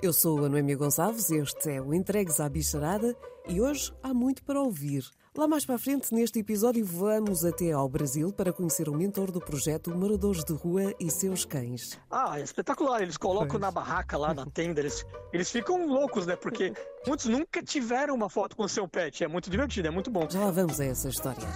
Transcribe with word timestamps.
Eu 0.00 0.12
sou 0.12 0.44
a 0.44 0.48
Noemia 0.48 0.76
Gonçalves, 0.76 1.28
este 1.28 1.72
é 1.72 1.82
o 1.82 1.92
Entregues 1.92 2.38
à 2.38 2.48
Bicharada 2.48 3.16
e 3.48 3.60
hoje 3.60 3.92
há 4.00 4.14
muito 4.14 4.44
para 4.44 4.60
ouvir. 4.60 5.04
Lá 5.36 5.48
mais 5.48 5.66
para 5.66 5.74
a 5.74 5.78
frente, 5.78 6.14
neste 6.14 6.38
episódio, 6.38 6.84
vamos 6.84 7.44
até 7.44 7.72
ao 7.72 7.88
Brasil 7.88 8.32
para 8.32 8.52
conhecer 8.52 8.88
o 8.88 8.94
mentor 8.94 9.32
do 9.32 9.40
projeto 9.40 9.90
Moradores 9.90 10.44
de 10.44 10.52
Rua 10.52 10.94
e 11.00 11.10
seus 11.10 11.44
cães. 11.44 11.98
Ah, 12.08 12.38
é 12.38 12.42
espetacular. 12.44 13.02
Eles 13.02 13.16
colocam 13.16 13.48
pois. 13.48 13.60
na 13.60 13.72
barraca 13.72 14.16
lá, 14.16 14.32
na 14.32 14.46
tenda, 14.46 14.80
eles, 14.80 15.04
eles 15.32 15.50
ficam 15.50 15.84
loucos, 15.88 16.26
né? 16.26 16.36
Porque 16.36 16.72
muitos 17.04 17.26
nunca 17.26 17.60
tiveram 17.60 18.14
uma 18.14 18.30
foto 18.30 18.54
com 18.56 18.62
o 18.62 18.68
seu 18.68 18.86
pet. 18.86 19.24
É 19.24 19.28
muito 19.28 19.50
divertido, 19.50 19.88
é 19.88 19.90
muito 19.90 20.12
bom. 20.12 20.28
Já 20.30 20.44
lá 20.44 20.50
vamos 20.52 20.80
a 20.80 20.84
essa 20.84 21.08
história. 21.08 21.48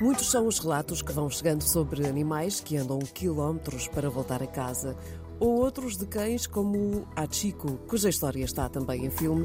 Muitos 0.00 0.32
são 0.32 0.48
os 0.48 0.58
relatos 0.58 1.00
que 1.00 1.12
vão 1.12 1.30
chegando 1.30 1.62
sobre 1.62 2.04
animais 2.08 2.58
que 2.58 2.76
andam 2.76 2.98
quilómetros 2.98 3.86
para 3.86 4.10
voltar 4.10 4.42
a 4.42 4.48
casa, 4.48 4.96
ou 5.42 5.58
outros 5.58 5.96
de 5.96 6.06
cães 6.06 6.46
como 6.46 6.78
o 6.78 7.08
Achiko, 7.16 7.76
cuja 7.88 8.08
história 8.08 8.44
está 8.44 8.68
também 8.68 9.06
em 9.06 9.10
filme. 9.10 9.44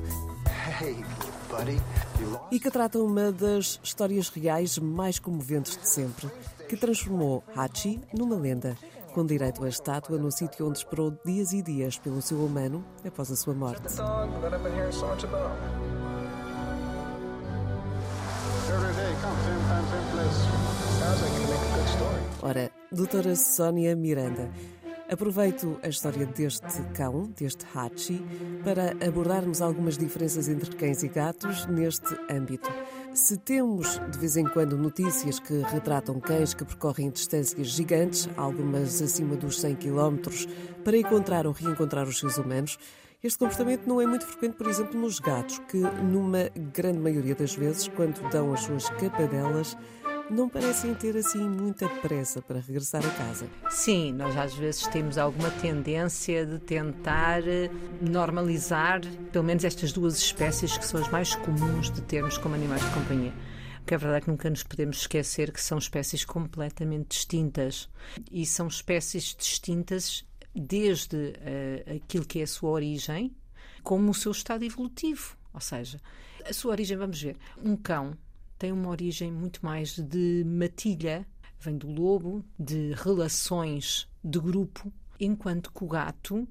Hey, 0.79 0.95
buddy. 1.49 1.81
E 2.51 2.59
que 2.59 2.69
trata 2.69 2.99
uma 2.99 3.31
das 3.31 3.79
histórias 3.83 4.29
reais 4.29 4.77
mais 4.77 5.17
comoventes 5.17 5.75
de 5.75 5.89
sempre, 5.89 6.29
que 6.69 6.77
transformou 6.77 7.43
Hachi 7.55 7.99
numa 8.15 8.35
lenda, 8.35 8.77
com 9.11 9.25
direito 9.25 9.63
à 9.63 9.69
estátua 9.69 10.19
no 10.19 10.31
sítio 10.31 10.67
onde 10.67 10.77
esperou 10.77 11.17
dias 11.25 11.51
e 11.51 11.63
dias 11.63 11.97
pelo 11.97 12.21
seu 12.21 12.45
humano 12.45 12.85
após 13.03 13.31
a 13.31 13.35
sua 13.35 13.55
morte. 13.55 13.81
Ora, 22.43 22.71
doutora 22.91 23.35
Sónia 23.35 23.95
Miranda, 23.95 24.51
aproveito 25.09 25.79
a 25.81 25.87
história 25.87 26.25
deste 26.25 26.81
cão, 26.93 27.23
deste 27.37 27.65
Hachi, 27.73 28.23
para 28.63 28.91
abordarmos 29.05 29.61
algumas 29.61 29.97
diferenças 29.97 30.49
entre 30.49 30.75
cães 30.75 31.03
e 31.03 31.07
gatos 31.07 31.65
neste 31.67 32.15
âmbito. 32.29 32.69
Se 33.13 33.37
temos 33.37 33.99
de 34.11 34.17
vez 34.17 34.37
em 34.37 34.45
quando 34.45 34.77
notícias 34.77 35.39
que 35.39 35.61
retratam 35.61 36.19
cães 36.19 36.53
que 36.53 36.65
percorrem 36.65 37.09
distâncias 37.09 37.67
gigantes, 37.67 38.29
algumas 38.35 39.01
acima 39.01 39.35
dos 39.35 39.59
100 39.59 39.75
km, 39.75 40.29
para 40.83 40.97
encontrar 40.97 41.47
ou 41.47 41.53
reencontrar 41.53 42.07
os 42.07 42.19
seus 42.19 42.37
humanos, 42.37 42.77
este 43.23 43.39
comportamento 43.39 43.87
não 43.87 43.99
é 43.99 44.05
muito 44.05 44.27
frequente, 44.27 44.53
por 44.53 44.67
exemplo, 44.67 44.99
nos 44.99 45.19
gatos, 45.19 45.57
que, 45.67 45.77
numa 45.77 46.49
grande 46.71 46.99
maioria 46.99 47.33
das 47.33 47.55
vezes, 47.55 47.87
quando 47.87 48.21
dão 48.29 48.53
as 48.53 48.61
suas 48.61 48.87
capadelas, 48.91 49.75
não 50.29 50.49
parecem 50.49 50.93
ter 50.93 51.15
assim 51.15 51.47
muita 51.47 51.87
pressa 51.87 52.41
para 52.41 52.59
regressar 52.59 53.05
a 53.05 53.09
casa. 53.11 53.47
Sim, 53.69 54.11
nós 54.13 54.35
às 54.35 54.53
vezes 54.53 54.85
temos 54.87 55.17
alguma 55.17 55.49
tendência 55.51 56.45
de 56.45 56.59
tentar 56.59 57.47
eh, 57.47 57.69
normalizar, 58.01 59.01
pelo 59.31 59.45
menos 59.45 59.63
estas 59.63 59.93
duas 59.93 60.17
espécies 60.17 60.77
que 60.77 60.85
são 60.85 60.99
as 60.99 61.09
mais 61.09 61.35
comuns 61.35 61.89
de 61.89 62.01
termos 62.01 62.37
como 62.37 62.55
animais 62.55 62.83
de 62.83 62.91
companhia. 62.91 63.33
Porque 63.77 63.95
é 63.95 63.97
verdade 63.97 64.25
que 64.25 64.31
nunca 64.31 64.49
nos 64.49 64.63
podemos 64.63 64.97
esquecer 64.97 65.51
que 65.51 65.61
são 65.61 65.77
espécies 65.77 66.25
completamente 66.25 67.09
distintas. 67.09 67.89
E 68.29 68.45
são 68.45 68.67
espécies 68.67 69.33
distintas 69.33 70.25
desde 70.53 71.15
uh, 71.15 71.95
aquilo 71.95 72.25
que 72.25 72.41
é 72.41 72.43
a 72.43 72.47
sua 72.47 72.71
origem, 72.71 73.33
como 73.81 74.11
o 74.11 74.13
seu 74.13 74.33
estado 74.33 74.65
evolutivo. 74.65 75.37
Ou 75.53 75.61
seja, 75.61 76.01
a 76.45 76.51
sua 76.51 76.71
origem, 76.71 76.97
vamos 76.97 77.21
ver, 77.21 77.37
um 77.63 77.77
cão 77.77 78.17
tem 78.57 78.71
uma 78.71 78.89
origem 78.89 79.31
muito 79.31 79.63
mais 79.63 79.97
de 79.97 80.43
matilha, 80.45 81.25
vem 81.59 81.77
do 81.77 81.89
lobo, 81.89 82.43
de 82.59 82.93
relações 82.93 84.07
de 84.23 84.39
grupo, 84.39 84.91
enquanto 85.19 85.71
que 85.71 85.83
o 85.83 85.87
gato 85.87 86.47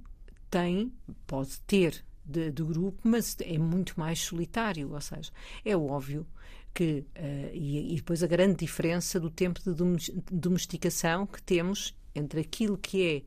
tem, 0.50 0.92
pode 1.26 1.60
ter 1.60 2.04
de, 2.24 2.50
de, 2.50 2.62
grupo, 2.62 3.00
mas 3.04 3.36
é 3.40 3.58
muito 3.58 3.98
mais 3.98 4.20
solitário. 4.20 4.92
Ou 4.92 5.00
seja, 5.00 5.30
é 5.64 5.76
óbvio 5.76 6.26
que, 6.74 7.04
uh, 7.16 7.50
e, 7.52 7.92
e, 7.92 7.96
depois 7.96 8.22
a 8.22 8.26
grande 8.26 8.56
diferença 8.56 9.18
do 9.20 9.30
tempo 9.30 9.60
de 9.62 9.74
domesticação 10.30 11.26
que 11.26 11.42
temos 11.42 11.94
entre 12.14 12.40
aquilo 12.40 12.78
que 12.78 13.24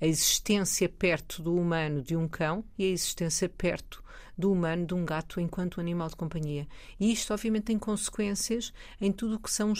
é 0.00 0.04
a 0.04 0.06
existência 0.06 0.88
perto 0.88 1.42
do 1.42 1.54
humano 1.54 2.02
de 2.02 2.16
um 2.16 2.28
cão 2.28 2.64
e 2.78 2.84
a 2.84 2.88
existência 2.88 3.48
perto 3.48 4.04
do 4.36 4.52
humano 4.52 4.86
de 4.86 4.94
um 4.94 5.04
gato 5.04 5.40
enquanto 5.40 5.80
animal 5.80 6.08
de 6.08 6.16
companhia. 6.16 6.66
E 7.00 7.12
isto, 7.12 7.32
obviamente, 7.32 7.64
tem 7.64 7.78
consequências 7.78 8.72
em 9.00 9.10
tudo 9.10 9.36
o 9.36 9.38
que 9.38 9.50
são 9.50 9.72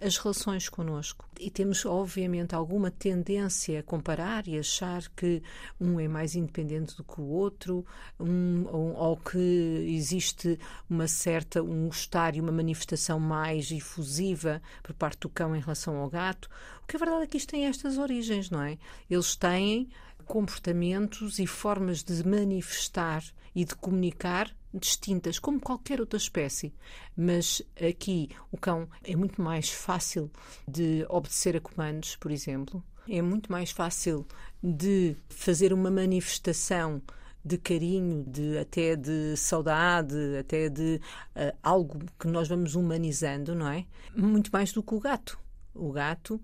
as 0.00 0.16
relações 0.16 0.68
connosco. 0.68 1.28
E 1.38 1.50
temos, 1.50 1.84
obviamente, 1.84 2.54
alguma 2.54 2.90
tendência 2.90 3.80
a 3.80 3.82
comparar 3.82 4.48
e 4.48 4.58
achar 4.58 5.08
que 5.10 5.42
um 5.80 6.00
é 6.00 6.08
mais 6.08 6.34
independente 6.34 6.96
do 6.96 7.04
que 7.04 7.20
o 7.20 7.24
outro, 7.24 7.84
um, 8.18 8.64
ou, 8.68 8.94
ou 8.94 9.16
que 9.16 9.38
existe 9.38 10.58
uma 10.88 11.06
certa, 11.06 11.62
um 11.62 11.86
gostar 11.86 12.34
e 12.34 12.40
uma 12.40 12.52
manifestação 12.52 13.20
mais 13.20 13.70
efusiva 13.70 14.62
por 14.82 14.94
parte 14.94 15.20
do 15.20 15.28
cão 15.28 15.54
em 15.54 15.60
relação 15.60 15.96
ao 15.96 16.08
gato. 16.08 16.48
O 16.82 16.86
que 16.86 16.96
é 16.96 16.98
verdade 16.98 17.24
é 17.24 17.26
que 17.26 17.36
isto 17.36 17.50
tem 17.50 17.66
estas 17.66 17.98
origens, 17.98 18.50
não 18.50 18.62
é? 18.62 18.78
Eles 19.10 19.36
têm 19.36 19.88
comportamentos 20.28 21.38
e 21.38 21.46
formas 21.46 22.04
de 22.04 22.24
manifestar 22.24 23.24
e 23.54 23.64
de 23.64 23.74
comunicar 23.74 24.54
distintas, 24.72 25.38
como 25.38 25.58
qualquer 25.58 26.00
outra 26.00 26.18
espécie. 26.18 26.72
Mas 27.16 27.62
aqui 27.76 28.28
o 28.52 28.58
cão 28.58 28.88
é 29.02 29.16
muito 29.16 29.40
mais 29.40 29.70
fácil 29.70 30.30
de 30.68 31.04
obedecer 31.08 31.56
a 31.56 31.60
comandos, 31.60 32.14
por 32.16 32.30
exemplo. 32.30 32.84
É 33.08 33.22
muito 33.22 33.50
mais 33.50 33.70
fácil 33.70 34.26
de 34.62 35.16
fazer 35.30 35.72
uma 35.72 35.90
manifestação 35.90 37.02
de 37.42 37.56
carinho, 37.56 38.24
de 38.28 38.58
até 38.58 38.94
de 38.94 39.34
saudade, 39.34 40.36
até 40.38 40.68
de 40.68 41.00
uh, 41.34 41.56
algo 41.62 41.98
que 42.20 42.28
nós 42.28 42.46
vamos 42.46 42.74
humanizando, 42.74 43.54
não 43.54 43.68
é? 43.68 43.86
Muito 44.14 44.50
mais 44.52 44.72
do 44.72 44.82
que 44.82 44.94
o 44.94 45.00
gato. 45.00 45.38
O 45.74 45.90
gato 45.90 46.38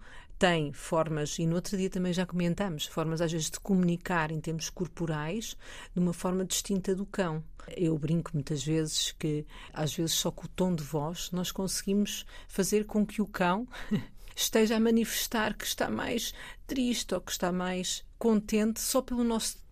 tem 0.45 0.75
formas, 0.75 1.39
e 1.39 1.47
no 1.47 1.55
outro 1.55 1.75
dia 1.75 1.89
também 1.89 2.13
já 2.13 2.27
comentamos, 2.27 2.85
formas 2.85 3.23
às 3.23 3.33
vezes 3.33 3.49
de 3.49 3.59
comunicar 3.59 4.31
em 4.31 4.39
termos 4.39 4.69
corporais 4.69 5.57
de 5.95 5.99
uma 5.99 6.13
forma 6.13 6.45
distinta 6.45 6.95
do 6.95 7.07
cão. 7.07 7.43
Eu 7.75 7.97
brinco 7.97 8.31
muitas 8.35 8.63
vezes 8.63 9.13
que, 9.13 9.47
às 9.73 9.95
vezes, 9.95 10.13
só 10.13 10.31
com 10.31 10.45
o 10.45 10.49
tom 10.49 10.75
de 10.75 10.85
voz 10.85 11.31
nós 11.31 11.51
conseguimos 11.51 12.27
fazer 12.47 12.85
com 12.85 13.07
que 13.07 13.23
o 13.23 13.27
cão 13.27 13.67
esteja 14.37 14.77
a 14.77 14.81
manifestar 14.81 15.57
que 15.57 15.65
está 15.65 15.89
mais 15.89 16.35
triste 16.67 17.15
ou 17.15 17.23
que 17.23 17.33
está 17.33 17.51
mais 17.51 18.05
contente 18.19 18.83
só 18.83 19.01
pelo 19.01 19.25
nosso 19.25 19.65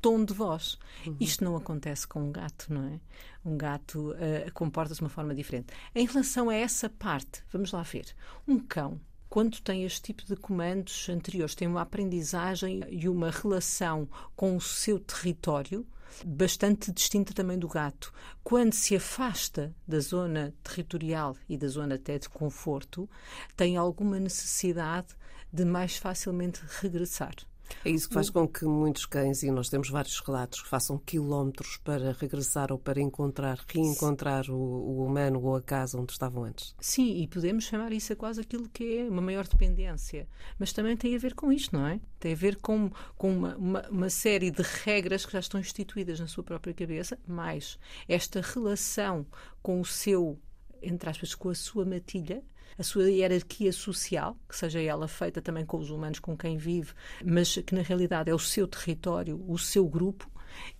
tom 0.00 0.24
de 0.24 0.34
voz. 0.34 0.80
Uhum. 1.06 1.16
Isto 1.20 1.44
não 1.44 1.54
acontece 1.54 2.08
com 2.08 2.24
um 2.24 2.32
gato, 2.32 2.72
não 2.74 2.88
é? 2.88 3.00
Um 3.44 3.56
gato 3.56 4.10
uh, 4.14 4.52
comporta-se 4.52 4.98
de 4.98 5.04
uma 5.04 5.10
forma 5.10 5.32
diferente. 5.32 5.72
Em 5.94 6.04
relação 6.08 6.50
a 6.50 6.56
essa 6.56 6.90
parte, 6.90 7.44
vamos 7.52 7.70
lá 7.70 7.82
ver. 7.82 8.16
Um 8.48 8.58
cão 8.58 9.00
quando 9.28 9.60
tem 9.60 9.84
este 9.84 10.02
tipo 10.02 10.24
de 10.24 10.36
comandos 10.36 11.08
anteriores, 11.08 11.54
tem 11.54 11.68
uma 11.68 11.82
aprendizagem 11.82 12.80
e 12.88 13.08
uma 13.08 13.30
relação 13.30 14.08
com 14.34 14.56
o 14.56 14.60
seu 14.60 14.98
território 14.98 15.86
bastante 16.24 16.90
distinta 16.90 17.34
também 17.34 17.58
do 17.58 17.68
gato. 17.68 18.12
Quando 18.42 18.72
se 18.72 18.96
afasta 18.96 19.74
da 19.86 20.00
zona 20.00 20.54
territorial 20.62 21.36
e 21.48 21.56
da 21.56 21.68
zona 21.68 21.96
até 21.96 22.18
de 22.18 22.28
conforto, 22.28 23.08
tem 23.56 23.76
alguma 23.76 24.18
necessidade 24.18 25.08
de 25.52 25.64
mais 25.64 25.96
facilmente 25.96 26.60
regressar. 26.80 27.34
É 27.84 27.90
isso 27.90 28.08
que 28.08 28.14
faz 28.14 28.30
com 28.30 28.46
que 28.46 28.64
muitos 28.64 29.06
cães, 29.06 29.42
e 29.42 29.50
nós 29.50 29.68
temos 29.68 29.88
vários 29.88 30.18
relatos, 30.20 30.60
façam 30.60 30.98
quilómetros 30.98 31.76
para 31.78 32.12
regressar 32.12 32.72
ou 32.72 32.78
para 32.78 33.00
encontrar, 33.00 33.58
reencontrar 33.68 34.50
o, 34.50 34.54
o, 34.54 35.04
humano 35.04 35.42
ou 35.42 35.56
a 35.56 35.62
casa 35.62 35.98
onde 35.98 36.12
estavam 36.12 36.44
antes. 36.44 36.74
Sim, 36.80 37.22
e 37.22 37.26
podemos 37.26 37.64
chamar 37.64 37.92
isso 37.92 38.12
a 38.12 38.16
quase 38.16 38.40
aquilo 38.40 38.68
que 38.68 38.98
é 38.98 39.08
uma 39.08 39.22
maior 39.22 39.46
dependência. 39.46 40.28
Mas 40.58 40.72
também 40.72 40.96
tem 40.96 41.14
a 41.14 41.18
ver 41.18 41.34
com 41.34 41.52
isto, 41.52 41.76
não 41.76 41.86
é? 41.86 42.00
Tem 42.18 42.32
a 42.32 42.36
ver 42.36 42.56
com, 42.56 42.90
com 43.16 43.30
uma, 43.30 43.56
uma, 43.56 43.88
uma 43.88 44.10
série 44.10 44.50
de 44.50 44.62
regras 44.84 45.24
que 45.24 45.32
já 45.32 45.40
estão 45.40 45.60
instituídas 45.60 46.20
na 46.20 46.26
sua 46.26 46.44
própria 46.44 46.74
cabeça, 46.74 47.18
mais 47.26 47.78
esta 48.08 48.40
relação 48.40 49.26
com 49.62 49.80
o 49.80 49.84
seu 49.84 50.38
entre 50.82 51.10
aspas, 51.10 51.34
com 51.34 51.48
a 51.48 51.54
sua 51.54 51.84
matilha, 51.84 52.42
a 52.76 52.82
sua 52.82 53.10
hierarquia 53.10 53.72
social, 53.72 54.36
que 54.48 54.56
seja 54.56 54.80
ela 54.80 55.08
feita 55.08 55.40
também 55.40 55.64
com 55.64 55.78
os 55.78 55.90
humanos 55.90 56.18
com 56.18 56.36
quem 56.36 56.56
vive, 56.56 56.92
mas 57.24 57.56
que 57.56 57.74
na 57.74 57.82
realidade 57.82 58.30
é 58.30 58.34
o 58.34 58.38
seu 58.38 58.66
território, 58.66 59.44
o 59.48 59.58
seu 59.58 59.86
grupo, 59.86 60.30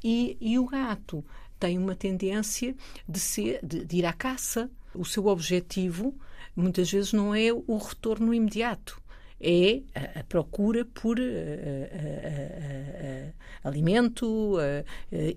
e, 0.02 0.36
e 0.40 0.58
o 0.58 0.66
gato 0.66 1.24
tem 1.58 1.78
uma 1.78 1.94
tendência 1.94 2.74
de, 3.08 3.18
ser, 3.18 3.60
de, 3.62 3.84
de 3.84 3.96
ir 3.96 4.06
à 4.06 4.12
caça. 4.12 4.70
O 4.94 5.04
seu 5.04 5.26
objetivo 5.26 6.14
muitas 6.56 6.90
vezes 6.90 7.12
não 7.12 7.34
é 7.34 7.52
o 7.52 7.76
retorno 7.76 8.32
imediato 8.34 9.00
é 9.40 9.82
a, 9.94 10.20
a 10.20 10.24
procura 10.24 10.84
por 10.84 11.18
uh, 11.18 11.22
uh, 11.22 13.32
alimento 13.62 14.56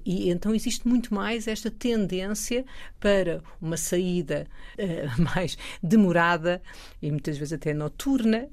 e 0.06 0.30
então 0.30 0.53
existe 0.53 0.88
muito 0.88 1.13
mais 1.13 1.48
esta 1.48 1.69
tendência 1.69 2.65
para 3.00 3.44
uma 3.62 3.77
saída 3.77 4.48
mais 5.36 5.57
demorada 5.81 6.62
e 7.01 7.12
muitas 7.12 7.38
vezes 7.38 7.53
até 7.53 7.74
noturna, 7.74 8.48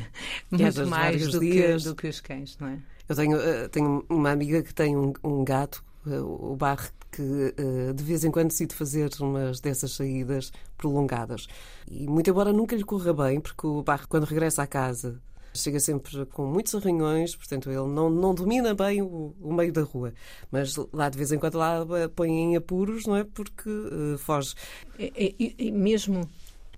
muito 0.50 0.86
mais 0.86 1.28
do 1.28 1.40
que, 1.40 1.76
do 1.76 1.94
que 1.94 2.08
os 2.08 2.20
cães, 2.20 2.56
não 2.58 2.68
é? 2.68 2.78
Eu 3.08 3.16
tenho, 3.16 3.68
tenho 3.70 4.04
uma 4.08 4.30
amiga 4.30 4.62
que 4.62 4.72
tem 4.72 4.96
um, 4.96 5.12
um 5.24 5.44
gato, 5.44 5.84
o 6.06 6.56
Barre, 6.56 6.88
que 7.10 7.22
uh, 7.22 7.94
de 7.94 8.02
vez 8.02 8.24
em 8.24 8.30
quando 8.30 8.48
decide 8.48 8.74
fazer 8.74 9.10
umas 9.20 9.60
dessas 9.60 9.92
saídas 9.92 10.52
prolongadas. 10.76 11.46
E 11.90 12.06
muito 12.06 12.30
embora 12.30 12.52
nunca 12.52 12.76
lhe 12.76 12.84
corra 12.84 13.12
bem, 13.12 13.40
porque 13.40 13.66
o 13.66 13.82
Barre, 13.82 14.06
quando 14.08 14.24
regressa 14.24 14.62
à 14.62 14.66
casa, 14.66 15.20
chega 15.54 15.80
sempre 15.80 16.24
com 16.26 16.46
muitos 16.46 16.74
arranhões, 16.74 17.34
portanto 17.34 17.70
ele 17.70 17.88
não, 17.88 18.08
não 18.08 18.34
domina 18.34 18.74
bem 18.74 19.02
o, 19.02 19.34
o, 19.40 19.52
meio 19.52 19.72
da 19.72 19.82
rua. 19.82 20.12
Mas 20.50 20.76
lá 20.92 21.08
de 21.08 21.18
vez 21.18 21.32
em 21.32 21.38
quando 21.38 21.56
lá 21.56 21.86
põe 22.14 22.30
em 22.30 22.56
apuros, 22.56 23.06
não 23.06 23.16
é? 23.16 23.24
Porque 23.24 23.68
uh, 23.68 24.18
foge. 24.18 24.54
É, 24.98 25.12
é, 25.16 25.66
é, 25.66 25.70
mesmo 25.70 26.28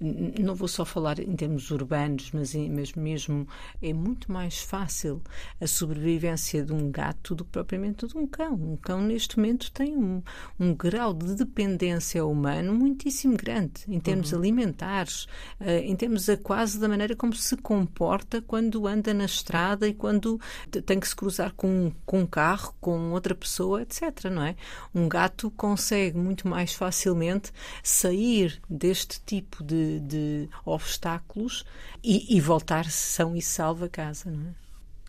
não 0.02 0.54
vou 0.54 0.66
só 0.66 0.84
falar 0.84 1.18
em 1.20 1.36
termos 1.36 1.70
urbanos, 1.70 2.30
mas, 2.32 2.54
mas 2.54 2.92
mesmo 2.94 3.46
é 3.80 3.92
muito 3.92 4.32
mais 4.32 4.58
fácil 4.58 5.22
a 5.60 5.66
sobrevivência 5.66 6.64
de 6.64 6.72
um 6.72 6.90
gato 6.90 7.34
do 7.34 7.44
que 7.44 7.52
propriamente 7.52 8.06
de 8.06 8.16
um 8.16 8.26
cão. 8.26 8.54
Um 8.54 8.76
cão, 8.76 9.00
neste 9.00 9.38
momento, 9.38 9.70
tem 9.70 9.96
um, 9.96 10.22
um 10.58 10.74
grau 10.74 11.14
de 11.14 11.34
dependência 11.34 12.24
humano 12.24 12.74
muitíssimo 12.74 13.36
grande, 13.36 13.84
em 13.88 14.00
termos 14.00 14.32
uhum. 14.32 14.38
alimentares, 14.38 15.24
uh, 15.60 15.68
em 15.84 15.94
termos 15.94 16.28
a 16.28 16.36
quase 16.36 16.78
da 16.80 16.88
maneira 16.88 17.14
como 17.14 17.34
se 17.34 17.56
comporta 17.56 18.42
quando 18.42 18.86
anda 18.86 19.14
na 19.14 19.24
estrada 19.24 19.86
e 19.86 19.94
quando 19.94 20.40
tem 20.84 20.98
que 20.98 21.08
se 21.08 21.14
cruzar 21.14 21.52
com, 21.52 21.92
com 22.04 22.20
um 22.20 22.26
carro, 22.26 22.74
com 22.80 23.12
outra 23.12 23.34
pessoa, 23.34 23.82
etc. 23.82 24.24
Não 24.30 24.42
é? 24.42 24.56
Um 24.94 25.08
gato 25.08 25.50
consegue 25.52 26.16
muito 26.18 26.48
mais 26.48 26.74
facilmente 26.74 27.52
sair 27.82 28.60
deste 28.68 29.20
tipo 29.24 29.62
de 29.62 29.91
de, 30.00 30.48
obstáculos 30.64 31.64
e, 32.02 32.36
e 32.36 32.40
voltar 32.40 32.90
são 32.90 33.36
e 33.36 33.42
salvo 33.42 33.84
a 33.84 33.88
casa, 33.88 34.30
não 34.30 34.48
é? 34.48 34.62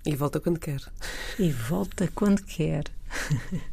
E 0.05 0.15
volta 0.15 0.39
quando 0.39 0.59
quer. 0.59 0.81
E 1.39 1.49
volta 1.49 2.09
quando 2.13 2.43
quer. 2.43 2.83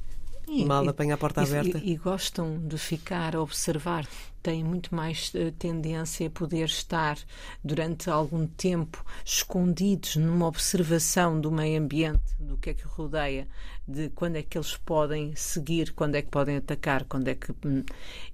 Mal 0.67 0.89
apanha 0.89 1.15
a 1.15 1.19
porta 1.19 1.43
e, 1.43 1.45
aberta. 1.45 1.79
E, 1.79 1.93
e, 1.93 1.97
gostam 1.97 2.59
de 2.67 2.77
ficar 2.77 3.37
a 3.37 3.43
observar. 3.43 4.07
Têm 4.43 4.65
muito 4.65 4.95
mais 4.95 5.31
uh, 5.35 5.53
tendência 5.53 6.27
a 6.27 6.31
poder 6.31 6.65
estar 6.65 7.19
durante 7.63 8.09
algum 8.09 8.47
tempo 8.47 9.05
escondidos 9.23 10.17
numa 10.17 10.47
observação 10.47 11.39
do 11.39 11.53
meio 11.53 11.79
ambiente, 11.79 12.23
do 12.39 12.57
que 12.57 12.71
é 12.71 12.75
que 12.75 12.85
rodeia, 12.85 13.47
de 13.87 14.09
quando 14.09 14.37
é 14.37 14.43
que 14.43 14.57
eles 14.57 14.79
podem 14.79 15.37
seguir, 15.37 15.93
quando 15.93 16.15
é 16.15 16.23
que 16.23 16.31
podem 16.31 16.57
atacar, 16.57 17.05
quando 17.05 17.29
é 17.29 17.35
que. 17.35 17.53
Hum, 17.53 17.85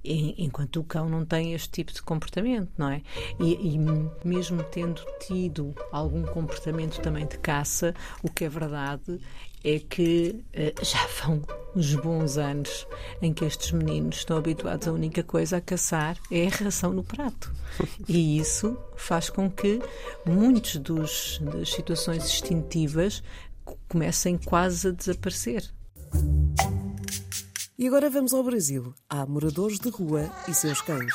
enquanto 0.05 0.79
o 0.79 0.85
cão 0.85 1.09
não 1.09 1.25
tem 1.25 1.55
este 1.55 1.71
tipo 1.71 1.93
de 1.93 2.03
comportamento, 2.03 2.71
não 2.79 2.89
é? 2.89 3.03
E, 3.41 3.75
e 3.75 3.79
mesmo 4.25 4.63
tendo 4.63 5.03
tido 5.27 5.75
algum 5.91 6.23
comportamento 6.23 7.01
também 7.01 7.27
de 7.27 7.37
caça, 7.39 7.93
o 8.23 8.31
que 8.31 8.45
é 8.45 8.49
verdade 8.49 9.19
é 9.65 9.79
que 9.79 10.45
uh, 10.55 10.85
já 10.85 11.07
vão 11.23 11.43
uns 11.75 11.95
bons 11.95 12.39
anos 12.39 12.87
em 13.21 13.35
que 13.35 13.45
estes 13.45 13.73
meninos 13.73 14.17
estão 14.17 14.39
habituados 14.39 14.89
a 14.89 14.93
única 14.93 15.23
coisa 15.23 15.59
a 15.59 15.61
caçar 15.61 16.17
é 16.31 16.47
a 16.47 16.51
ração 16.51 16.93
no 16.93 17.05
prato. 17.05 17.53
E 18.09 18.39
isso 18.39 18.79
faz 18.97 19.29
com 19.29 19.51
que 19.51 19.81
muitos 20.25 20.77
dos, 20.77 21.39
das 21.41 21.71
situações 21.71 22.25
instintivas 22.25 23.23
comecem 23.89 24.39
quase 24.39 24.89
a 24.89 24.91
desaparecer. 24.93 25.69
E 27.79 27.87
agora 27.87 28.09
vamos 28.09 28.33
ao 28.33 28.43
Brasil. 28.43 28.95
Há 29.09 29.27
moradores 29.27 29.79
de 29.79 29.91
rua 29.91 30.33
e 30.49 30.55
seus 30.55 30.81
cães. 30.81 31.13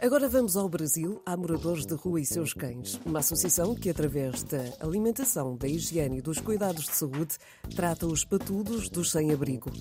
Agora 0.00 0.28
vamos 0.28 0.56
ao 0.56 0.68
Brasil, 0.68 1.20
há 1.26 1.36
moradores 1.36 1.84
de 1.84 1.94
rua 1.94 2.20
e 2.20 2.24
seus 2.24 2.52
cães. 2.52 3.00
Uma 3.04 3.18
associação 3.18 3.74
que, 3.74 3.90
através 3.90 4.44
da 4.44 4.62
alimentação, 4.78 5.56
da 5.56 5.66
higiene 5.66 6.18
e 6.18 6.22
dos 6.22 6.38
cuidados 6.38 6.84
de 6.84 6.94
saúde, 6.94 7.36
trata 7.74 8.06
os 8.06 8.24
patudos 8.24 8.88
dos 8.88 9.10
sem-abrigo. 9.10 9.72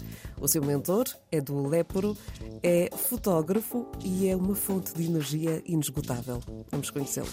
O 0.41 0.47
seu 0.47 0.63
mentor 0.63 1.05
é 1.31 1.39
do 1.39 1.67
Léporo, 1.67 2.17
é 2.63 2.89
fotógrafo 2.97 3.85
e 4.03 4.27
é 4.27 4.35
uma 4.35 4.55
fonte 4.55 4.91
de 4.95 5.05
energia 5.05 5.61
inesgotável. 5.67 6.41
Vamos 6.71 6.89
conhecê-lo. 6.89 7.29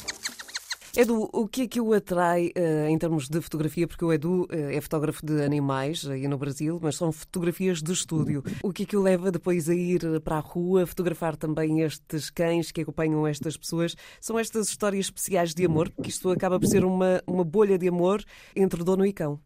Edu, 0.97 1.29
o 1.33 1.49
que 1.49 1.63
é 1.63 1.67
que 1.67 1.81
o 1.81 1.93
atrai 1.93 2.53
uh, 2.57 2.89
em 2.89 2.97
termos 2.97 3.29
de 3.29 3.41
fotografia? 3.41 3.85
Porque 3.85 4.05
o 4.05 4.13
Edu 4.13 4.45
uh, 4.45 4.49
é 4.53 4.81
fotógrafo 4.81 5.27
de 5.27 5.43
animais 5.43 6.07
aí 6.07 6.29
no 6.29 6.39
Brasil, 6.39 6.79
mas 6.81 6.95
são 6.95 7.11
fotografias 7.11 7.83
de 7.83 7.93
estúdio. 7.93 8.45
O 8.63 8.73
que 8.73 8.85
é 8.85 8.87
que 8.87 8.97
o 8.97 9.03
leva 9.03 9.33
depois 9.33 9.69
a 9.69 9.75
ir 9.75 10.21
para 10.21 10.37
a 10.37 10.41
rua, 10.41 10.87
fotografar 10.87 11.37
também 11.37 11.81
estes 11.81 12.31
cães 12.31 12.71
que 12.71 12.83
acompanham 12.83 13.27
estas 13.27 13.57
pessoas? 13.57 13.97
São 14.21 14.39
estas 14.39 14.69
histórias 14.69 15.07
especiais 15.07 15.53
de 15.53 15.67
amor, 15.67 15.91
porque 15.91 16.11
isto 16.11 16.31
acaba 16.31 16.61
por 16.61 16.69
ser 16.69 16.85
uma, 16.85 17.21
uma 17.27 17.45
bolha 17.45 17.77
de 17.77 17.89
amor 17.89 18.23
entre 18.55 18.85
dono 18.85 19.05
e 19.05 19.13
cão. 19.13 19.41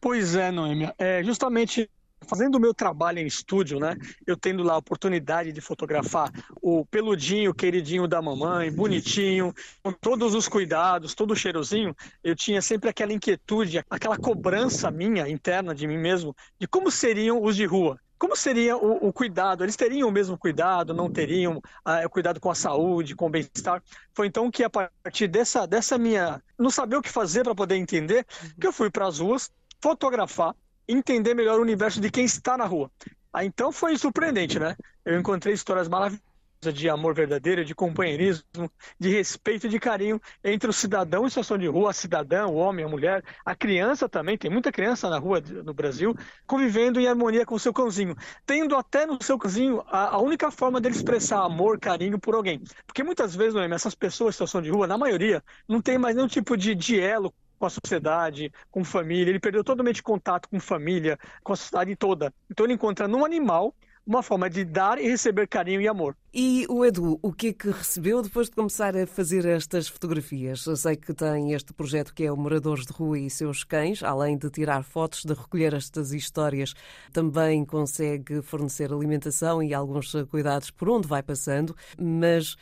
Pois 0.00 0.36
é, 0.36 0.52
Noêmia. 0.52 0.94
É 0.98 1.20
justamente 1.24 1.90
fazendo 2.26 2.56
o 2.56 2.60
meu 2.60 2.74
trabalho 2.74 3.18
em 3.18 3.26
estúdio, 3.26 3.78
né? 3.78 3.96
Eu 4.26 4.36
tendo 4.36 4.62
lá 4.62 4.74
a 4.74 4.78
oportunidade 4.78 5.52
de 5.52 5.60
fotografar 5.60 6.30
o 6.60 6.84
peludinho, 6.86 7.54
queridinho 7.54 8.06
da 8.06 8.20
mamãe, 8.20 8.70
bonitinho, 8.72 9.54
com 9.82 9.92
todos 9.92 10.34
os 10.34 10.48
cuidados, 10.48 11.14
todo 11.14 11.36
cheirosinho, 11.36 11.94
eu 12.22 12.34
tinha 12.34 12.60
sempre 12.60 12.90
aquela 12.90 13.12
inquietude, 13.12 13.84
aquela 13.88 14.16
cobrança 14.16 14.90
minha 14.90 15.28
interna 15.28 15.74
de 15.74 15.86
mim 15.86 15.98
mesmo, 15.98 16.34
de 16.58 16.66
como 16.66 16.90
seriam 16.90 17.42
os 17.42 17.56
de 17.56 17.64
rua. 17.64 17.98
Como 18.18 18.34
seria 18.34 18.76
o, 18.76 19.08
o 19.08 19.12
cuidado? 19.12 19.62
Eles 19.62 19.76
teriam 19.76 20.08
o 20.08 20.12
mesmo 20.12 20.38
cuidado? 20.38 20.94
Não 20.94 21.10
teriam 21.10 21.60
ah, 21.84 22.08
cuidado 22.08 22.40
com 22.40 22.50
a 22.50 22.54
saúde, 22.54 23.14
com 23.14 23.26
o 23.26 23.30
bem-estar? 23.30 23.82
Foi 24.14 24.26
então 24.26 24.50
que 24.50 24.64
a 24.64 24.70
partir 24.70 25.28
dessa, 25.28 25.66
dessa 25.66 25.98
minha 25.98 26.42
não 26.58 26.70
saber 26.70 26.96
o 26.96 27.02
que 27.02 27.10
fazer 27.10 27.44
para 27.44 27.54
poder 27.54 27.76
entender, 27.76 28.26
que 28.58 28.66
eu 28.66 28.72
fui 28.72 28.90
para 28.90 29.06
as 29.06 29.18
ruas 29.18 29.50
fotografar 29.82 30.54
entender 30.88 31.34
melhor 31.34 31.58
o 31.58 31.62
universo 31.62 32.00
de 32.00 32.10
quem 32.10 32.24
está 32.24 32.56
na 32.56 32.64
rua. 32.64 32.90
Ah, 33.32 33.44
então 33.44 33.70
foi 33.70 33.96
surpreendente, 33.98 34.58
né? 34.58 34.76
Eu 35.04 35.18
encontrei 35.18 35.52
histórias 35.52 35.88
maravilhosas 35.88 36.26
de 36.72 36.88
amor 36.88 37.14
verdadeiro, 37.14 37.64
de 37.64 37.74
companheirismo, 37.74 38.70
de 38.98 39.10
respeito 39.10 39.66
e 39.66 39.70
de 39.70 39.78
carinho 39.78 40.20
entre 40.42 40.68
o 40.68 40.72
cidadão 40.72 41.26
em 41.26 41.28
situação 41.28 41.58
de 41.58 41.66
rua, 41.66 41.90
a 41.90 41.92
cidadã, 41.92 42.46
o 42.46 42.54
homem, 42.54 42.84
a 42.84 42.88
mulher, 42.88 43.22
a 43.44 43.54
criança 43.54 44.08
também, 44.08 44.38
tem 44.38 44.50
muita 44.50 44.72
criança 44.72 45.08
na 45.10 45.18
rua 45.18 45.40
no 45.40 45.74
Brasil, 45.74 46.14
convivendo 46.46 46.98
em 46.98 47.06
harmonia 47.06 47.44
com 47.44 47.54
o 47.54 47.60
seu 47.60 47.72
cãozinho, 47.72 48.16
tendo 48.44 48.74
até 48.74 49.06
no 49.06 49.22
seu 49.22 49.38
cãozinho 49.38 49.82
a, 49.86 50.14
a 50.14 50.18
única 50.18 50.50
forma 50.50 50.80
dele 50.80 50.96
expressar 50.96 51.44
amor, 51.44 51.78
carinho 51.78 52.18
por 52.18 52.34
alguém. 52.34 52.62
Porque 52.86 53.02
muitas 53.04 53.34
vezes, 53.34 53.54
Noemi, 53.54 53.74
essas 53.74 53.94
pessoas 53.94 54.30
em 54.30 54.32
situação 54.32 54.62
de 54.62 54.70
rua, 54.70 54.86
na 54.86 54.98
maioria, 54.98 55.42
não 55.68 55.80
tem 55.80 55.98
mais 55.98 56.16
nenhum 56.16 56.28
tipo 56.28 56.56
de, 56.56 56.74
de 56.74 56.98
elo 56.98 57.32
com 57.58 57.66
a 57.66 57.70
sociedade, 57.70 58.52
com 58.70 58.84
família. 58.84 59.30
Ele 59.30 59.40
perdeu 59.40 59.64
totalmente 59.64 60.02
contato 60.02 60.48
com 60.48 60.60
família, 60.60 61.18
com 61.42 61.52
a 61.52 61.56
sociedade 61.56 61.96
toda. 61.96 62.32
Então 62.50 62.66
ele 62.66 62.74
encontra 62.74 63.08
num 63.08 63.24
animal 63.24 63.74
uma 64.06 64.22
forma 64.22 64.48
de 64.48 64.64
dar 64.64 64.98
e 64.98 65.08
receber 65.08 65.48
carinho 65.48 65.80
e 65.80 65.88
amor. 65.88 66.16
E 66.32 66.64
o 66.68 66.84
Edu, 66.84 67.18
o 67.20 67.32
que 67.32 67.48
é 67.48 67.52
que 67.52 67.70
recebeu 67.70 68.22
depois 68.22 68.48
de 68.48 68.54
começar 68.54 68.96
a 68.96 69.04
fazer 69.04 69.44
estas 69.44 69.88
fotografias? 69.88 70.64
Eu 70.64 70.76
sei 70.76 70.94
que 70.94 71.12
tem 71.12 71.52
este 71.52 71.72
projeto 71.72 72.14
que 72.14 72.24
é 72.24 72.30
o 72.30 72.36
Moradores 72.36 72.86
de 72.86 72.92
Rua 72.92 73.18
e 73.18 73.28
seus 73.28 73.64
cães, 73.64 74.04
além 74.04 74.38
de 74.38 74.48
tirar 74.48 74.84
fotos, 74.84 75.24
de 75.24 75.34
recolher 75.34 75.74
estas 75.74 76.12
histórias, 76.12 76.72
também 77.12 77.64
consegue 77.64 78.42
fornecer 78.42 78.92
alimentação 78.92 79.60
e 79.60 79.74
alguns 79.74 80.12
cuidados 80.30 80.70
por 80.70 80.88
onde 80.88 81.08
vai 81.08 81.22
passando, 81.22 81.74
mas 81.98 82.56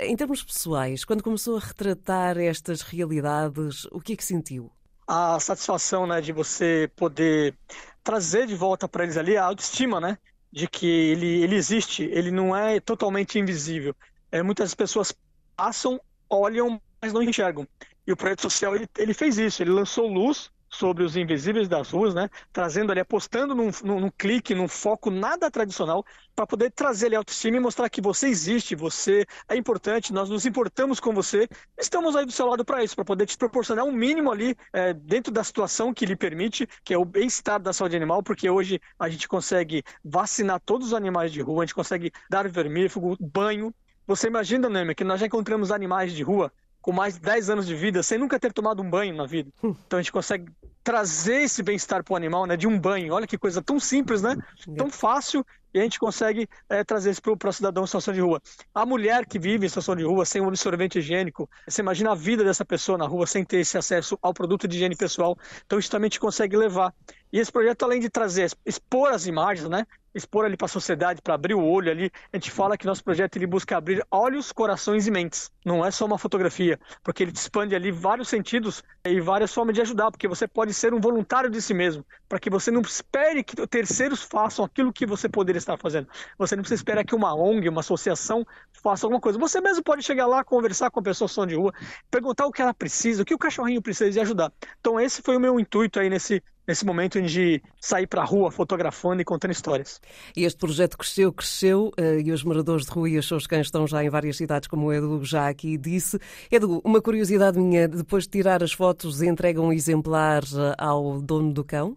em 0.00 0.16
termos 0.16 0.42
pessoais, 0.42 1.04
quando 1.04 1.22
começou 1.22 1.56
a 1.56 1.60
retratar 1.60 2.38
estas 2.38 2.82
realidades, 2.82 3.84
o 3.86 4.00
que 4.00 4.12
é 4.12 4.16
que 4.16 4.24
sentiu? 4.24 4.70
A 5.06 5.40
satisfação 5.40 6.06
né, 6.06 6.20
de 6.20 6.32
você 6.32 6.90
poder 6.94 7.56
trazer 8.04 8.46
de 8.46 8.54
volta 8.54 8.88
para 8.88 9.04
eles 9.04 9.16
ali 9.16 9.36
a 9.36 9.44
autoestima, 9.44 10.00
né? 10.00 10.18
De 10.52 10.68
que 10.68 10.86
ele, 10.86 11.42
ele 11.42 11.56
existe, 11.56 12.04
ele 12.04 12.30
não 12.30 12.54
é 12.54 12.78
totalmente 12.80 13.38
invisível. 13.38 13.94
É, 14.30 14.42
muitas 14.42 14.74
pessoas 14.74 15.14
passam, 15.56 16.00
olham, 16.28 16.80
mas 17.00 17.12
não 17.12 17.22
enxergam. 17.22 17.66
E 18.06 18.12
o 18.12 18.16
projeto 18.16 18.42
social 18.42 18.74
ele, 18.74 18.88
ele 18.96 19.14
fez 19.14 19.38
isso, 19.38 19.62
ele 19.62 19.70
lançou 19.70 20.06
luz 20.06 20.50
sobre 20.68 21.02
os 21.04 21.16
invisíveis 21.16 21.68
das 21.68 21.90
ruas, 21.90 22.14
né? 22.14 22.28
Trazendo 22.52 22.90
ali, 22.90 23.00
apostando 23.00 23.54
num, 23.54 23.70
num, 23.82 24.00
num 24.00 24.10
clique, 24.10 24.54
num 24.54 24.68
foco 24.68 25.10
nada 25.10 25.50
tradicional, 25.50 26.04
para 26.34 26.46
poder 26.46 26.70
trazer 26.70 27.06
ali 27.06 27.16
autoestima 27.16 27.56
e 27.56 27.60
mostrar 27.60 27.88
que 27.88 28.00
você 28.00 28.28
existe, 28.28 28.76
você 28.76 29.26
é 29.48 29.56
importante, 29.56 30.12
nós 30.12 30.30
nos 30.30 30.46
importamos 30.46 31.00
com 31.00 31.12
você. 31.12 31.48
Estamos 31.76 32.14
aí 32.14 32.24
do 32.24 32.32
seu 32.32 32.46
lado 32.46 32.64
para 32.64 32.84
isso, 32.84 32.94
para 32.94 33.04
poder 33.04 33.26
te 33.26 33.36
proporcionar 33.36 33.84
um 33.84 33.92
mínimo 33.92 34.30
ali 34.30 34.56
é, 34.72 34.92
dentro 34.92 35.32
da 35.32 35.42
situação 35.42 35.92
que 35.92 36.06
lhe 36.06 36.14
permite, 36.14 36.68
que 36.84 36.94
é 36.94 36.98
o 36.98 37.04
bem-estar 37.04 37.60
da 37.60 37.72
saúde 37.72 37.96
animal, 37.96 38.22
porque 38.22 38.48
hoje 38.48 38.80
a 38.98 39.08
gente 39.08 39.26
consegue 39.26 39.82
vacinar 40.04 40.60
todos 40.60 40.88
os 40.88 40.94
animais 40.94 41.32
de 41.32 41.40
rua, 41.40 41.62
a 41.62 41.66
gente 41.66 41.74
consegue 41.74 42.12
dar 42.30 42.48
vermífugo, 42.48 43.16
banho. 43.20 43.74
Você 44.06 44.28
imagina, 44.28 44.68
Neme, 44.68 44.94
que 44.94 45.04
nós 45.04 45.20
já 45.20 45.26
encontramos 45.26 45.70
animais 45.70 46.12
de 46.12 46.22
rua 46.22 46.52
com 46.88 46.92
mais 46.92 47.16
de 47.16 47.20
10 47.20 47.50
anos 47.50 47.66
de 47.66 47.74
vida 47.74 48.02
sem 48.02 48.16
nunca 48.16 48.40
ter 48.40 48.50
tomado 48.50 48.82
um 48.82 48.88
banho 48.88 49.14
na 49.14 49.26
vida. 49.26 49.50
Hum. 49.62 49.74
Então 49.86 49.98
a 49.98 50.02
gente 50.02 50.10
consegue 50.10 50.50
trazer 50.82 51.42
esse 51.42 51.62
bem-estar 51.62 52.02
para 52.02 52.14
o 52.14 52.16
animal, 52.16 52.46
né? 52.46 52.56
De 52.56 52.66
um 52.66 52.80
banho. 52.80 53.12
Olha 53.12 53.26
que 53.26 53.36
coisa 53.36 53.60
tão 53.60 53.78
simples, 53.78 54.22
né? 54.22 54.34
Tão 54.74 54.88
fácil 54.88 55.44
e 55.74 55.78
a 55.78 55.82
gente 55.82 55.98
consegue 55.98 56.48
é, 56.66 56.82
trazer 56.82 57.10
isso 57.10 57.20
para 57.20 57.50
o 57.50 57.52
cidadão 57.52 57.84
em 57.84 57.86
situação 57.86 58.14
de 58.14 58.22
rua. 58.22 58.40
A 58.74 58.86
mulher 58.86 59.26
que 59.26 59.38
vive 59.38 59.66
em 59.66 59.68
situação 59.68 59.94
de 59.94 60.02
rua 60.02 60.24
sem 60.24 60.40
um 60.40 60.48
absorvente 60.48 60.98
higiênico, 60.98 61.46
você 61.68 61.82
imagina 61.82 62.12
a 62.12 62.14
vida 62.14 62.42
dessa 62.42 62.64
pessoa 62.64 62.96
na 62.96 63.06
rua 63.06 63.26
sem 63.26 63.44
ter 63.44 63.58
esse 63.58 63.76
acesso 63.76 64.18
ao 64.22 64.32
produto 64.32 64.66
de 64.66 64.76
higiene 64.76 64.96
pessoal. 64.96 65.36
Então, 65.66 65.78
isso 65.78 65.90
também 65.90 66.06
a 66.06 66.08
gente 66.08 66.20
consegue 66.20 66.56
levar. 66.56 66.94
E 67.30 67.38
esse 67.38 67.52
projeto, 67.52 67.82
além 67.82 68.00
de 68.00 68.08
trazer, 68.08 68.50
expor 68.64 69.12
as 69.12 69.26
imagens, 69.26 69.68
né? 69.68 69.86
Expor 70.18 70.44
ali 70.44 70.56
para 70.56 70.66
a 70.66 70.68
sociedade, 70.68 71.22
para 71.22 71.34
abrir 71.34 71.54
o 71.54 71.64
olho 71.64 71.90
ali. 71.90 72.10
A 72.32 72.36
gente 72.36 72.50
fala 72.50 72.76
que 72.76 72.86
nosso 72.86 73.02
projeto 73.02 73.36
ele 73.36 73.46
busca 73.46 73.76
abrir 73.76 74.04
olhos, 74.10 74.52
corações 74.52 75.06
e 75.06 75.10
mentes. 75.10 75.50
Não 75.64 75.84
é 75.84 75.90
só 75.90 76.04
uma 76.04 76.18
fotografia, 76.18 76.78
porque 77.02 77.22
ele 77.22 77.32
expande 77.32 77.74
ali 77.74 77.90
vários 77.90 78.28
sentidos 78.28 78.82
e 79.04 79.20
várias 79.20 79.52
formas 79.52 79.74
de 79.74 79.80
ajudar, 79.80 80.10
porque 80.10 80.28
você 80.28 80.46
pode 80.46 80.74
ser 80.74 80.92
um 80.92 81.00
voluntário 81.00 81.48
de 81.48 81.60
si 81.62 81.72
mesmo, 81.72 82.04
para 82.28 82.38
que 82.38 82.50
você 82.50 82.70
não 82.70 82.80
espere 82.82 83.42
que 83.42 83.66
terceiros 83.66 84.22
façam 84.22 84.64
aquilo 84.64 84.92
que 84.92 85.06
você 85.06 85.28
poderia 85.28 85.58
estar 85.58 85.76
fazendo. 85.78 86.08
Você 86.36 86.56
não 86.56 86.62
precisa 86.62 86.80
esperar 86.80 87.04
que 87.04 87.14
uma 87.14 87.34
ONG, 87.34 87.68
uma 87.68 87.80
associação 87.80 88.46
faça 88.82 89.06
alguma 89.06 89.20
coisa. 89.20 89.38
Você 89.38 89.60
mesmo 89.60 89.82
pode 89.82 90.02
chegar 90.02 90.26
lá, 90.26 90.44
conversar 90.44 90.90
com 90.90 91.00
a 91.00 91.02
pessoa 91.02 91.46
de 91.46 91.54
rua, 91.54 91.72
perguntar 92.10 92.46
o 92.46 92.52
que 92.52 92.62
ela 92.62 92.74
precisa, 92.74 93.22
o 93.22 93.24
que 93.24 93.34
o 93.34 93.38
cachorrinho 93.38 93.82
precisa 93.82 94.18
e 94.18 94.22
ajudar. 94.22 94.52
Então 94.80 94.98
esse 94.98 95.22
foi 95.22 95.36
o 95.36 95.40
meu 95.40 95.58
intuito 95.58 96.00
aí 96.00 96.10
nesse 96.10 96.42
nesse 96.68 96.84
momento 96.84 97.20
de 97.22 97.62
sair 97.80 98.06
para 98.06 98.20
a 98.20 98.24
rua 98.24 98.50
fotografando 98.50 99.22
e 99.22 99.24
contando 99.24 99.52
histórias. 99.52 100.00
E 100.36 100.44
este 100.44 100.58
projeto 100.58 100.98
cresceu, 100.98 101.32
cresceu, 101.32 101.90
eh, 101.96 102.20
e 102.20 102.30
os 102.30 102.44
moradores 102.44 102.84
de 102.84 102.92
rua 102.92 103.08
e 103.08 103.18
os 103.18 103.26
seus 103.26 103.46
cães 103.46 103.66
estão 103.66 103.86
já 103.86 104.04
em 104.04 104.10
várias 104.10 104.36
cidades, 104.36 104.68
como 104.68 104.88
o 104.88 104.92
Edu 104.92 105.24
já 105.24 105.48
aqui 105.48 105.78
disse. 105.78 106.18
Edu, 106.50 106.82
uma 106.84 107.00
curiosidade 107.00 107.58
minha, 107.58 107.88
depois 107.88 108.24
de 108.24 108.30
tirar 108.30 108.62
as 108.62 108.72
fotos, 108.72 109.22
entregam 109.22 109.64
um 109.64 109.72
exemplar 109.72 110.42
eh, 110.44 110.74
ao 110.76 111.20
dono 111.22 111.52
do 111.52 111.64
cão? 111.64 111.96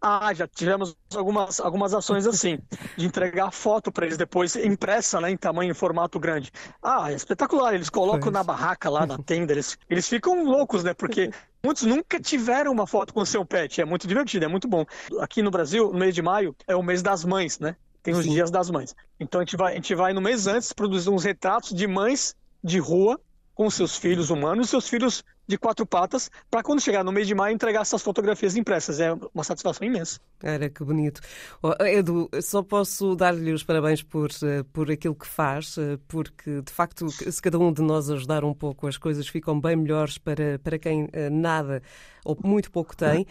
Ah, 0.00 0.32
já 0.34 0.46
tivemos 0.46 0.96
algumas, 1.14 1.60
algumas 1.60 1.94
ações 1.94 2.26
assim, 2.26 2.58
de 2.96 3.06
entregar 3.06 3.50
foto 3.50 3.90
para 3.90 4.06
eles 4.06 4.18
depois 4.18 4.56
impressa, 4.56 5.20
né, 5.20 5.30
em 5.30 5.36
tamanho, 5.36 5.70
em 5.70 5.74
formato 5.74 6.18
grande. 6.18 6.50
Ah, 6.82 7.10
é 7.10 7.14
espetacular, 7.14 7.74
eles 7.74 7.90
colocam 7.90 8.30
na 8.30 8.42
barraca 8.42 8.88
lá, 8.90 9.06
na 9.06 9.18
tenda, 9.18 9.52
eles, 9.52 9.78
eles 9.88 10.08
ficam 10.08 10.44
loucos, 10.44 10.84
né, 10.84 10.94
porque 10.94 11.30
muitos 11.62 11.84
nunca 11.84 12.20
tiveram 12.20 12.72
uma 12.72 12.86
foto 12.86 13.12
com 13.12 13.20
o 13.20 13.26
seu 13.26 13.44
pet, 13.44 13.80
é 13.80 13.84
muito 13.84 14.06
divertido, 14.06 14.44
é 14.44 14.48
muito 14.48 14.68
bom. 14.68 14.84
Aqui 15.20 15.42
no 15.42 15.50
Brasil, 15.50 15.92
no 15.92 15.98
mês 15.98 16.14
de 16.14 16.22
maio, 16.22 16.54
é 16.66 16.76
o 16.76 16.82
mês 16.82 17.02
das 17.02 17.24
mães, 17.24 17.58
né, 17.58 17.76
tem 18.02 18.14
os 18.14 18.24
Sim. 18.24 18.30
dias 18.30 18.50
das 18.50 18.70
mães. 18.70 18.94
Então 19.18 19.40
a 19.40 19.44
gente, 19.44 19.56
vai, 19.56 19.72
a 19.72 19.76
gente 19.76 19.94
vai 19.94 20.12
no 20.12 20.20
mês 20.20 20.46
antes 20.46 20.72
produzir 20.72 21.10
uns 21.10 21.24
retratos 21.24 21.74
de 21.74 21.86
mães 21.86 22.34
de 22.62 22.78
rua 22.78 23.20
com 23.54 23.68
seus 23.68 23.96
filhos 23.96 24.30
humanos 24.30 24.68
e 24.68 24.70
seus 24.70 24.88
filhos 24.88 25.24
de 25.48 25.56
quatro 25.56 25.86
patas, 25.86 26.30
para 26.50 26.62
quando 26.62 26.80
chegar 26.80 27.02
no 27.02 27.10
mês 27.10 27.26
de 27.26 27.34
maio 27.34 27.54
entregar 27.54 27.80
essas 27.80 28.02
fotografias 28.02 28.54
impressas. 28.54 29.00
É 29.00 29.12
uma 29.34 29.42
satisfação 29.42 29.86
imensa. 29.86 30.20
Era 30.42 30.68
que 30.68 30.84
bonito. 30.84 31.22
Oh, 31.62 31.72
Edu, 31.82 32.28
só 32.42 32.62
posso 32.62 33.16
dar-lhe 33.16 33.50
os 33.52 33.64
parabéns 33.64 34.02
por, 34.02 34.28
eh, 34.42 34.62
por 34.72 34.90
aquilo 34.90 35.14
que 35.14 35.26
faz, 35.26 35.76
eh, 35.78 35.98
porque 36.06 36.60
de 36.60 36.70
facto, 36.70 37.08
se 37.08 37.40
cada 37.40 37.58
um 37.58 37.72
de 37.72 37.80
nós 37.80 38.10
ajudar 38.10 38.44
um 38.44 38.52
pouco, 38.52 38.86
as 38.86 38.98
coisas 38.98 39.26
ficam 39.26 39.58
bem 39.58 39.74
melhores 39.74 40.18
para, 40.18 40.58
para 40.58 40.78
quem 40.78 41.08
eh, 41.12 41.30
nada 41.30 41.82
ou 42.24 42.36
muito 42.44 42.70
pouco 42.70 42.94
tem. 42.94 43.26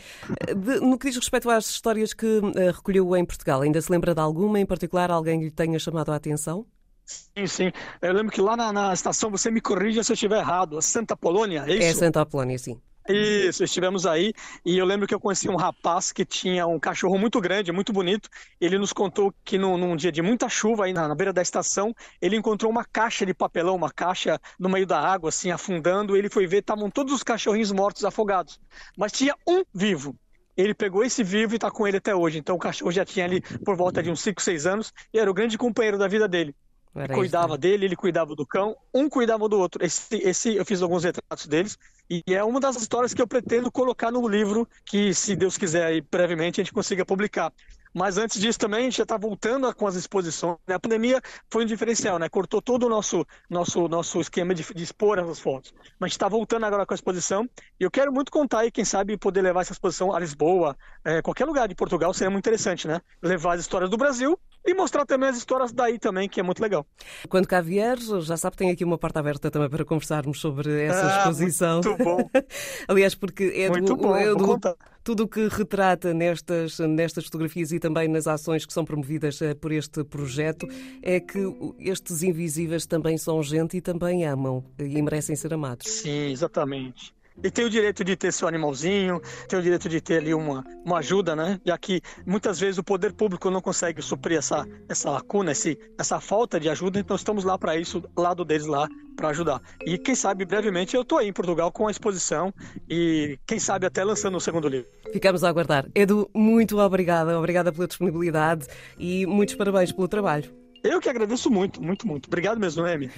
De, 0.55 0.79
no 0.79 0.97
que 0.97 1.07
diz 1.07 1.17
respeito 1.17 1.50
às 1.50 1.69
histórias 1.69 2.13
que 2.13 2.41
recolheu 2.74 3.15
em 3.15 3.24
Portugal, 3.24 3.62
ainda 3.62 3.79
se 3.79 3.91
lembra 3.91 4.15
de 4.15 4.19
alguma, 4.19 4.59
em 4.59 4.65
particular, 4.65 5.12
alguém 5.12 5.43
lhe 5.43 5.51
tenha 5.51 5.77
chamado 5.77 6.12
a 6.12 6.15
atenção? 6.15 6.65
Sim, 7.07 7.47
sim. 7.47 7.71
Eu 8.01 8.13
lembro 8.13 8.31
que 8.31 8.41
lá 8.41 8.57
na, 8.57 8.73
na 8.73 8.93
estação, 8.93 9.31
você 9.31 9.49
me 9.49 9.61
corrija 9.61 10.03
se 10.03 10.11
eu 10.11 10.13
estiver 10.13 10.39
errado, 10.39 10.77
a 10.77 10.81
Santa 10.81 11.15
Polônia, 11.15 11.63
é 11.65 11.75
isso? 11.75 11.87
É 11.87 11.93
Santa 11.93 12.25
Polônia, 12.25 12.59
sim. 12.59 12.79
Isso, 13.09 13.63
estivemos 13.63 14.05
aí 14.05 14.33
e 14.65 14.77
eu 14.77 14.85
lembro 14.85 15.07
que 15.07 15.15
eu 15.15 15.19
conheci 15.19 15.47
um 15.47 15.55
rapaz 15.55 16.11
que 16.11 16.25
tinha 16.25 16.67
um 16.67 16.77
cachorro 16.77 17.17
muito 17.17 17.39
grande, 17.39 17.71
muito 17.71 17.93
bonito. 17.93 18.29
Ele 18.59 18.77
nos 18.77 18.91
contou 18.91 19.33
que 19.45 19.57
num, 19.57 19.77
num 19.77 19.95
dia 19.95 20.11
de 20.11 20.21
muita 20.21 20.49
chuva 20.49 20.85
aí 20.85 20.93
na, 20.93 21.07
na, 21.07 21.15
beira 21.15 21.31
da 21.31 21.41
estação, 21.41 21.95
ele 22.21 22.35
encontrou 22.35 22.69
uma 22.69 22.83
caixa 22.83 23.25
de 23.25 23.33
papelão, 23.33 23.77
uma 23.77 23.89
caixa 23.89 24.37
no 24.59 24.67
meio 24.67 24.85
da 24.85 24.99
água, 24.99 25.29
assim, 25.29 25.51
afundando. 25.51 26.17
Ele 26.17 26.29
foi 26.29 26.45
ver, 26.45 26.57
estavam 26.57 26.91
todos 26.91 27.13
os 27.13 27.23
cachorrinhos 27.23 27.71
mortos, 27.71 28.03
afogados. 28.03 28.59
Mas 28.97 29.13
tinha 29.13 29.33
um 29.47 29.63
vivo. 29.73 30.13
Ele 30.57 30.73
pegou 30.73 31.03
esse 31.03 31.23
vivo 31.23 31.53
e 31.53 31.57
está 31.57 31.71
com 31.71 31.87
ele 31.87 31.97
até 31.97 32.13
hoje. 32.13 32.39
Então 32.39 32.57
o 32.57 32.59
cachorro 32.59 32.91
já 32.91 33.05
tinha 33.05 33.23
ali 33.23 33.39
por 33.63 33.77
volta 33.77 34.03
de 34.03 34.09
uns 34.09 34.19
5, 34.19 34.41
6 34.41 34.65
anos 34.65 34.91
e 35.13 35.19
era 35.19 35.31
o 35.31 35.33
grande 35.33 35.57
companheiro 35.57 35.97
da 35.97 36.09
vida 36.09 36.27
dele. 36.27 36.53
Era 36.96 37.13
cuidava 37.13 37.46
isso, 37.46 37.53
né? 37.53 37.58
dele, 37.60 37.86
ele 37.86 37.96
cuidava 37.96 38.36
do 38.36 38.46
cão, 38.46 38.75
um 38.94 39.08
cuidava 39.08 39.48
do 39.48 39.60
outro. 39.60 39.84
Esse, 39.84 40.15
esse 40.17 40.56
eu 40.56 40.65
fiz 40.65 40.82
alguns 40.82 41.03
retratos 41.03 41.46
deles 41.46 41.77
e 42.10 42.24
é 42.27 42.44
uma 42.44 42.60
das 42.60 42.75
histórias 42.77 43.13
que 43.13 43.22
eu 43.22 43.27
pretendo 43.27 43.72
colocar 43.72 44.12
no 44.12 44.27
livro 44.27 44.67
que, 44.86 45.13
se 45.13 45.36
Deus 45.36 45.58
quiser, 45.58 45.86
aí, 45.86 46.01
brevemente 46.01 46.60
a 46.60 46.63
gente 46.63 46.74
consiga 46.74 47.06
publicar. 47.06 47.51
Mas 47.94 48.17
antes 48.17 48.39
disso 48.39 48.60
também 48.60 48.82
a 48.82 48.84
gente 48.84 48.98
já 48.98 49.03
está 49.03 49.17
voltando 49.17 49.74
com 49.74 49.88
as 49.88 49.96
exposições. 49.96 50.58
Né? 50.67 50.75
A 50.75 50.79
pandemia 50.79 51.20
foi 51.50 51.63
um 51.63 51.65
diferencial, 51.65 52.20
né? 52.20 52.29
Cortou 52.29 52.62
todo 52.62 52.86
o 52.86 52.89
nosso, 52.89 53.25
nosso, 53.50 53.88
nosso 53.88 54.22
esquema 54.22 54.53
de, 54.53 54.63
de 54.74 54.84
expor 54.84 55.17
essas 55.17 55.39
fotos. 55.39 55.74
Mas 56.00 56.08
a 56.08 56.08
gente 56.08 56.12
está 56.12 56.27
voltando 56.27 56.65
agora 56.65 56.86
com 56.86 56.94
a 56.94 56.96
exposição. 56.96 57.50
E 57.79 57.84
eu 57.84 57.89
quero 57.89 58.13
muito 58.13 58.32
contar 58.32 58.60
aí, 58.60 58.72
quem 58.72 58.86
sabe, 58.86 59.17
poder 59.17 59.41
levar 59.41 59.62
essa 59.62 59.74
exposição 59.74 60.13
a 60.13 60.20
Lisboa, 60.20 60.77
é, 61.03 61.24
qualquer 61.24 61.46
lugar 61.46 61.67
de 61.67 61.74
Portugal 61.74 62.13
seria 62.13 62.29
muito 62.29 62.44
interessante, 62.44 62.88
né? 62.88 63.01
Levar 63.22 63.53
as 63.56 63.62
histórias 63.62 63.89
do 63.89 63.98
Brasil 63.98 64.39
e 64.67 64.74
mostrar 64.74 65.05
também 65.05 65.29
as 65.29 65.38
histórias 65.38 65.71
daí 65.71 65.97
também, 65.97 66.27
que 66.27 66.39
é 66.39 66.43
muito 66.43 66.62
legal. 66.62 66.86
Quando 67.29 67.47
cá 67.47 67.62
vier, 67.62 67.97
já 68.00 68.36
sabe, 68.36 68.57
tem 68.57 68.69
aqui 68.69 68.83
uma 68.83 68.97
porta 68.97 69.19
aberta 69.19 69.50
também 69.50 69.69
para 69.69 69.86
conversarmos 69.86 70.39
sobre 70.39 70.83
essa 70.83 71.05
ah, 71.05 71.17
exposição. 71.19 71.81
Muito 71.83 72.03
bom. 72.03 72.17
Aliás, 72.88 73.15
porque 73.15 73.45
é 73.55 73.69
muito 73.69 73.95
do, 73.95 73.97
bom, 73.97 74.15
é 74.15 74.36
do, 74.36 74.59
tudo 75.03 75.24
o 75.24 75.27
que 75.27 75.47
retrata 75.47 76.13
nestas, 76.13 76.79
nestas 76.79 77.24
fotografias 77.24 77.71
e 77.71 77.79
também 77.79 78.09
nas 78.09 78.27
ações 78.27 78.65
que 78.65 78.74
são 78.74 78.83
promovidas 78.83 79.41
eh, 79.41 79.53
por 79.53 79.71
este 79.71 80.03
projeto 80.03 80.67
é 81.01 81.19
que 81.21 81.39
estes 81.79 82.24
invisíveis 82.24 82.86
também 82.86 83.17
são 83.17 83.41
gente 83.41 83.77
e 83.77 83.81
também 83.81 84.25
amam 84.25 84.65
e 84.77 85.01
merecem 85.01 85.36
ser 85.36 85.53
amados. 85.53 85.89
Sim, 85.89 86.31
exatamente. 86.31 87.16
E 87.44 87.51
tem 87.51 87.65
o 87.65 87.70
direito 87.70 88.03
de 88.03 88.15
ter 88.15 88.32
seu 88.34 88.48
animalzinho, 88.48 89.22
tem 89.48 89.60
o 89.60 89.62
direito 89.62 89.88
de 89.88 90.01
ter 90.01 90.17
ali 90.17 90.34
uma, 90.34 90.63
uma 90.84 90.98
ajuda, 90.98 91.36
né? 91.36 91.60
Já 91.65 91.77
que 91.77 92.01
muitas 92.25 92.60
vezes 92.60 92.77
o 92.77 92.84
poder 92.84 93.13
público 93.13 93.50
não 93.51 93.62
consegue 93.62 94.01
suprir 94.01 94.38
essa, 94.38 94.65
essa 94.89 95.12
lacuna, 95.12 95.51
esse, 95.51 95.77
essa 96.00 96.20
falta 96.20 96.60
de 96.60 96.70
ajuda, 96.70 97.00
então 97.00 97.15
estamos 97.15 97.44
lá 97.44 97.58
para 97.58 97.77
isso, 97.77 98.03
lado 98.17 98.44
deles 98.44 98.65
lá, 98.65 98.88
para 99.15 99.29
ajudar. 99.29 99.62
E 99.86 99.98
quem 99.98 100.15
sabe, 100.15 100.46
brevemente, 100.46 100.96
eu 100.96 101.01
estou 101.01 101.17
aí 101.17 101.27
em 101.27 101.34
Portugal 101.34 101.72
com 101.72 101.88
a 101.88 101.91
exposição 101.91 102.53
e 102.89 103.38
quem 103.46 103.60
sabe 103.60 103.86
até 103.86 104.03
lançando 104.03 104.38
o 104.38 104.41
segundo 104.41 104.67
livro. 104.67 104.88
Ficamos 105.12 105.44
a 105.44 105.50
aguardar. 105.50 105.88
Edu, 105.94 106.29
muito 106.34 106.77
obrigada. 106.79 107.38
Obrigada 107.38 107.72
pela 107.72 107.88
disponibilidade 107.88 108.67
e 108.98 109.25
muitos 109.25 109.56
parabéns 109.56 109.91
pelo 109.91 110.08
trabalho. 110.08 110.51
Eu 110.84 111.00
que 111.00 111.10
agradeço 111.10 111.50
muito, 111.50 111.82
muito, 111.82 112.08
muito. 112.08 112.27
Obrigado 112.27 112.60
mesmo, 112.60 112.84
Noemi. 112.84 113.12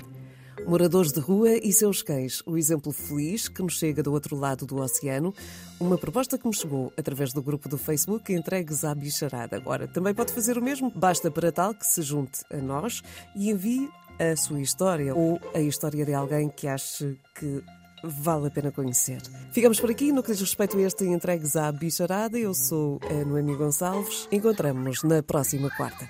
Moradores 0.68 1.12
de 1.12 1.20
rua 1.20 1.50
e 1.64 1.74
seus 1.74 2.02
cães, 2.02 2.44
o 2.46 2.58
exemplo 2.58 2.92
feliz 2.92 3.48
que 3.48 3.62
nos 3.62 3.78
chega 3.78 4.04
do 4.04 4.12
outro 4.12 4.36
lado 4.36 4.66
do 4.66 4.78
oceano, 4.78 5.34
uma 5.80 5.98
proposta 5.98 6.38
que 6.38 6.48
me 6.48 6.54
chegou 6.54 6.94
através 6.98 7.34
do 7.34 7.42
grupo 7.42 7.68
do 7.68 7.78
Facebook 7.78 8.32
Entregues 8.32 8.84
à 8.84 8.94
Bicharada. 8.94 9.58
Agora, 9.58 9.88
também 9.88 10.14
pode 10.14 10.32
fazer 10.32 10.58
o 10.58 10.62
mesmo, 10.62 10.92
basta 10.96 11.32
para 11.32 11.52
tal 11.52 11.74
que 11.74 11.86
se 11.86 12.02
junte 12.02 12.42
a 12.52 12.58
nós 12.58 13.02
e 13.36 13.50
envie 13.50 13.90
a 14.20 14.36
sua 14.36 14.62
história 14.62 15.16
ou 15.16 15.40
a 15.54 15.60
história 15.60 16.06
de 16.06 16.14
alguém 16.14 16.50
que 16.50 16.68
ache 16.68 17.18
que 17.36 17.64
vale 18.04 18.48
a 18.48 18.52
pena 18.52 18.72
conhecer. 18.72 19.22
Ficamos 19.52 19.80
por 19.80 19.90
aqui 19.90 20.12
no 20.12 20.22
que 20.22 20.32
diz 20.32 20.42
respeito 20.42 20.78
a 20.78 20.82
este 20.82 21.06
Entregues 21.06 21.56
à 21.56 21.72
Bicharada. 21.72 22.38
Eu 22.38 22.54
sou 22.54 23.00
a 23.10 23.26
Noemi 23.26 23.56
Gonçalves. 23.56 24.28
Encontramos-nos 24.32 25.04
na 25.04 25.24
próxima 25.24 25.70
quarta. 25.70 26.10